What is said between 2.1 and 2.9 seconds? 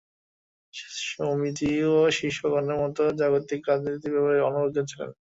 শিষ্যগণের